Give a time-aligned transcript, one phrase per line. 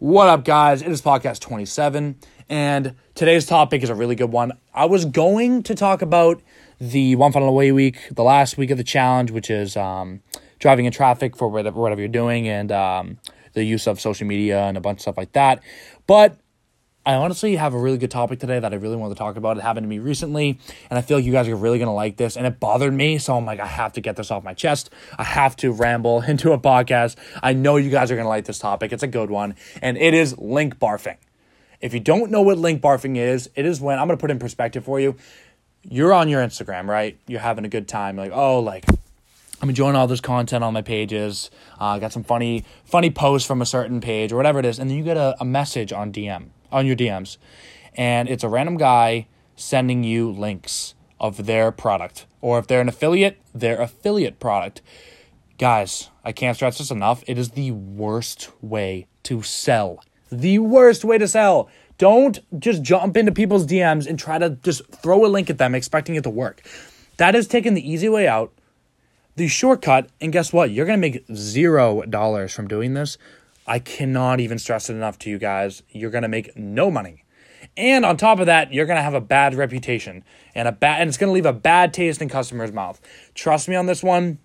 [0.00, 0.80] What up, guys?
[0.80, 4.52] It is podcast 27, and today's topic is a really good one.
[4.72, 6.40] I was going to talk about
[6.80, 10.20] the One Funnel Away week, the last week of the challenge, which is um,
[10.60, 13.18] driving in traffic for whatever, you're doing, and um,
[13.54, 15.60] the use of social media and a bunch of stuff like that.
[16.06, 16.38] But
[17.08, 19.56] I honestly have a really good topic today that I really want to talk about.
[19.56, 20.58] It happened to me recently,
[20.90, 22.36] and I feel like you guys are really going to like this.
[22.36, 24.90] And it bothered me, so I'm like, I have to get this off my chest.
[25.16, 27.16] I have to ramble into a podcast.
[27.42, 28.92] I know you guys are going to like this topic.
[28.92, 31.16] It's a good one, and it is link barfing.
[31.80, 34.30] If you don't know what link barfing is, it is when I'm going to put
[34.30, 35.16] in perspective for you.
[35.84, 37.18] You're on your Instagram, right?
[37.26, 38.16] You're having a good time.
[38.16, 38.84] Like, oh, like
[39.62, 41.50] I'm enjoying all this content on my pages.
[41.78, 44.78] I uh, got some funny, funny posts from a certain page or whatever it is,
[44.78, 47.38] and then you get a, a message on DM on your DMs,
[47.94, 52.88] and it's a random guy sending you links of their product, or if they're an
[52.88, 54.80] affiliate, their affiliate product.
[55.58, 57.24] Guys, I can't stress this enough.
[57.26, 60.00] It is the worst way to sell.
[60.30, 61.68] The worst way to sell.
[61.98, 65.74] Don't just jump into people's DMs and try to just throw a link at them
[65.74, 66.62] expecting it to work.
[67.16, 68.52] That is taking the easy way out,
[69.34, 70.70] the shortcut, and guess what?
[70.70, 73.18] You're going to make zero dollars from doing this.
[73.68, 75.82] I cannot even stress it enough to you guys.
[75.90, 77.24] You're going to make no money.
[77.76, 81.00] And on top of that, you're going to have a bad reputation and a bad
[81.00, 83.00] and it's going to leave a bad taste in customers' mouth.
[83.34, 84.38] Trust me on this one.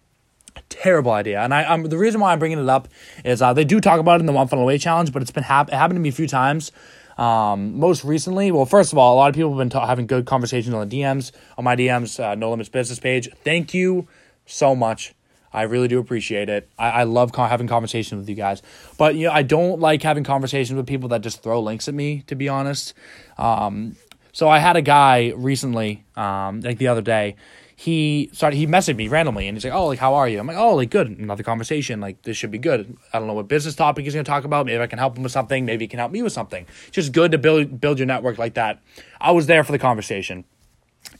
[0.70, 1.42] Terrible idea.
[1.42, 2.88] And I um, the reason why I'm bringing it up
[3.26, 5.32] is uh, they do talk about it in the one funnel away challenge, but it's
[5.32, 6.72] been hap- it happened to me a few times.
[7.18, 10.06] Um, most recently, well, first of all, a lot of people have been ta- having
[10.06, 13.30] good conversations on the DMs on my DMs, uh, No Limits Business page.
[13.44, 14.08] Thank you
[14.46, 15.14] so much
[15.54, 16.68] I really do appreciate it.
[16.80, 18.62] I, I love con- having conversations with you guys,
[18.98, 21.94] but you know I don't like having conversations with people that just throw links at
[21.94, 22.23] me.
[22.28, 22.94] To be honest,
[23.38, 23.96] um,
[24.31, 27.36] so I had a guy recently, um, like the other day.
[27.76, 28.56] He started.
[28.56, 30.76] He messaged me randomly, and he's like, "Oh, like how are you?" I'm like, "Oh,
[30.76, 32.00] like good." Another conversation.
[32.00, 32.96] Like this should be good.
[33.12, 34.68] I don't know what business topic he's to talk about.
[34.68, 35.66] Maybe I can help him with something.
[35.66, 36.66] Maybe he can help me with something.
[36.92, 38.80] Just good to build build your network like that.
[39.20, 40.46] I was there for the conversation,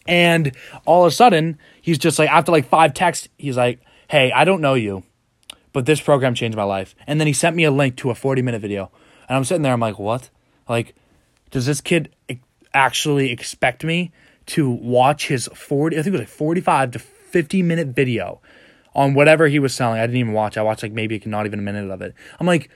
[0.08, 4.31] and all of a sudden, he's just like after like five texts, he's like hey,
[4.31, 5.03] I don't know you,
[5.71, 6.95] but this program changed my life.
[7.08, 8.91] And then he sent me a link to a 40 minute video.
[9.27, 10.30] And I'm sitting there, I'm like, what?
[10.69, 10.95] Like,
[11.52, 12.14] does this kid
[12.73, 14.11] actually expect me
[14.45, 18.41] to watch his 40, I think it was like 45 to 50 minute video
[18.95, 19.99] on whatever he was selling?
[19.99, 20.58] I didn't even watch.
[20.58, 22.14] I watched like maybe not even a minute of it.
[22.39, 22.70] I'm like,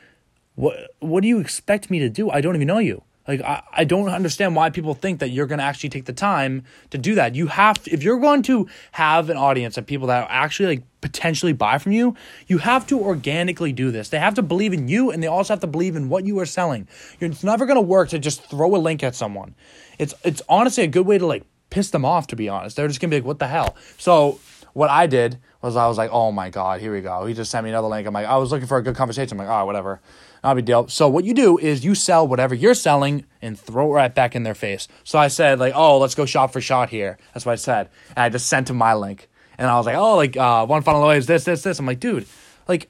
[0.55, 2.29] what, what do you expect me to do?
[2.29, 3.03] I don't even know you.
[3.27, 6.13] Like I, I don't understand why people think that you're going to actually take the
[6.13, 7.35] time to do that.
[7.35, 10.83] You have to, if you're going to have an audience of people that actually like
[11.01, 12.15] potentially buy from you,
[12.47, 14.09] you have to organically do this.
[14.09, 16.39] They have to believe in you and they also have to believe in what you
[16.39, 16.87] are selling.
[17.19, 19.55] It's never going to work to just throw a link at someone.
[19.99, 22.75] It's it's honestly a good way to like piss them off to be honest.
[22.75, 23.75] They're just going to be like what the hell.
[23.97, 24.39] So
[24.77, 27.49] what I did was I was like, "Oh my god, here we go." He just
[27.49, 28.05] sent me another link.
[28.05, 29.39] I'm like, I was looking for a good conversation.
[29.39, 29.99] I'm like, "Oh, whatever."
[30.43, 30.87] Not a big deal.
[30.87, 34.35] So what you do is you sell whatever you're selling and throw it right back
[34.35, 34.87] in their face.
[35.03, 37.17] So I said like, oh, let's go shot for shot here.
[37.33, 37.89] That's what I said.
[38.09, 39.29] And I just sent him my link.
[39.57, 41.79] And I was like, oh, like uh, one funnel away is this, this, this.
[41.79, 42.27] I'm like, dude,
[42.67, 42.89] like,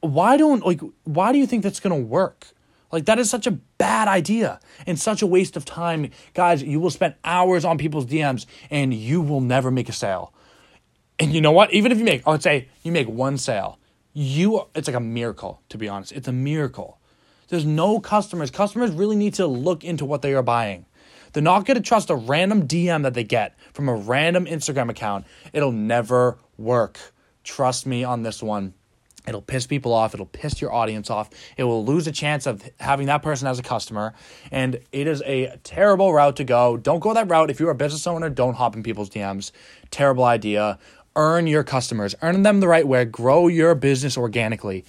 [0.00, 2.46] why don't like why do you think that's gonna work?
[2.92, 6.10] Like that is such a bad idea and such a waste of time.
[6.34, 10.32] Guys, you will spend hours on people's DMs and you will never make a sale.
[11.18, 11.72] And you know what?
[11.72, 13.78] Even if you make, I would say you make one sale,
[14.12, 16.12] you it's like a miracle to be honest.
[16.12, 16.98] It's a miracle.
[17.48, 18.50] There's no customers.
[18.50, 20.86] Customers really need to look into what they are buying.
[21.32, 24.88] They're not going to trust a random dm that they get from a random instagram
[24.88, 25.26] account.
[25.52, 26.98] It'll never work.
[27.44, 28.74] Trust me on this one.
[29.28, 30.14] It'll piss people off.
[30.14, 31.30] It'll piss your audience off.
[31.56, 34.14] It will lose a chance of having that person as a customer.
[34.50, 36.76] And it is a terrible route to go.
[36.76, 37.50] Don't go that route.
[37.50, 39.52] If you're a business owner don't hop in people's dms
[39.90, 40.78] terrible idea
[41.16, 44.84] earn your customers, earn them the right way, grow your business organically,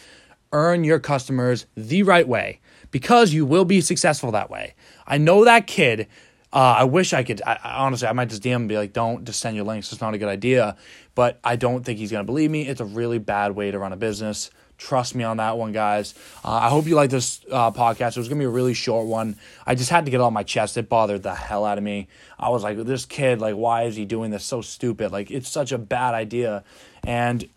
[0.52, 2.60] earn your customers the right way
[2.92, 4.76] because you will be successful that way.
[5.06, 6.08] I know that kid.
[6.54, 7.42] Uh, I wish I could.
[7.46, 9.92] I, honestly, I might just DM and be like, "Don't just send your links.
[9.92, 10.78] It's not a good idea."
[11.14, 12.68] But I don't think he's gonna believe me.
[12.68, 14.50] It's a really bad way to run a business.
[14.78, 16.14] Trust me on that one, guys.
[16.46, 18.16] Uh, I hope you like this uh, podcast.
[18.16, 19.36] It was gonna be a really short one.
[19.66, 20.78] I just had to get it on my chest.
[20.78, 22.08] It bothered the hell out of me.
[22.40, 24.44] I was like, this kid, like, why is he doing this?
[24.46, 25.12] So stupid.
[25.12, 26.64] Like, it's such a bad idea.
[27.06, 27.50] And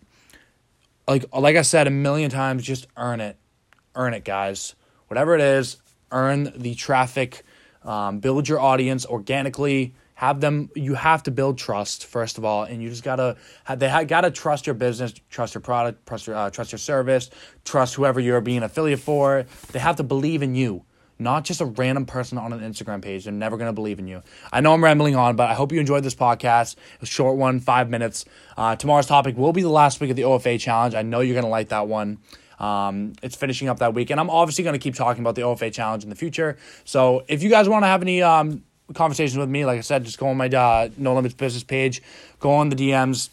[1.07, 3.37] like, like I said a million times, just earn it,
[3.95, 4.73] earn it, guys.
[5.07, 5.77] Whatever it is,
[6.11, 7.43] earn the traffic.
[7.83, 12.61] Um, build your audience organically have them you have to build trust first of all
[12.61, 13.35] and you just gotta
[13.75, 17.31] they gotta trust your business trust your product trust your, uh, trust your service
[17.65, 19.47] trust whoever you're being affiliate for.
[19.71, 20.85] They have to believe in you
[21.17, 23.23] not just a random person on an instagram page.
[23.23, 24.21] They're never gonna believe in you.
[24.53, 26.75] I know i'm rambling on but i hope you enjoyed this podcast.
[27.01, 28.25] A short one five minutes.
[28.55, 30.93] Uh, tomorrow's topic will be the last week of the ofa challenge.
[30.93, 32.19] I know you're gonna like that one.
[32.59, 35.41] Um, it's finishing up that week, and I'm obviously going to keep talking about the
[35.41, 36.57] OFA challenge in the future.
[36.83, 38.61] So if you guys want to have any um,
[38.93, 42.01] conversations with me, like I said, just go on my uh, No Limits business page,
[42.39, 43.29] go on the DMs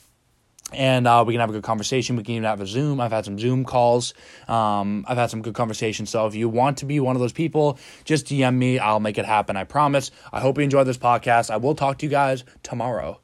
[0.72, 2.16] and uh, we can have a good conversation.
[2.16, 3.00] We can even have a Zoom.
[3.00, 4.12] I've had some Zoom calls.
[4.48, 6.10] Um, I've had some good conversations.
[6.10, 8.78] So if you want to be one of those people, just DM me.
[8.78, 9.56] I'll make it happen.
[9.56, 10.10] I promise.
[10.32, 11.50] I hope you enjoyed this podcast.
[11.50, 13.20] I will talk to you guys tomorrow.